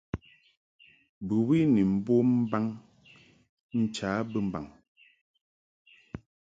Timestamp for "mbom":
1.93-2.27